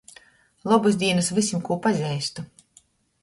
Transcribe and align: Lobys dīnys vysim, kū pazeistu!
Lobys 0.69 0.95
dīnys 1.03 1.29
vysim, 1.39 1.61
kū 1.67 1.77
pazeistu! 1.83 2.47